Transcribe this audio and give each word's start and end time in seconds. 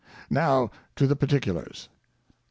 Now 0.31 0.71
to 0.95 1.05
the 1.05 1.15
particulars. 1.15 1.87
I. 1.91 1.93